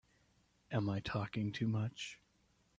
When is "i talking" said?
0.89-1.51